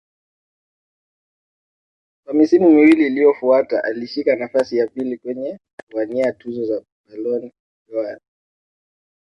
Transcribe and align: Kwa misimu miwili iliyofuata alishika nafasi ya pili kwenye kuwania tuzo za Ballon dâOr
Kwa 2.25 2.33
misimu 2.33 2.69
miwili 2.69 3.07
iliyofuata 3.07 3.83
alishika 3.83 4.35
nafasi 4.35 4.77
ya 4.77 4.87
pili 4.87 5.17
kwenye 5.17 5.59
kuwania 5.91 6.33
tuzo 6.33 6.65
za 6.65 6.83
Ballon 7.05 7.51
dâOr 7.89 8.19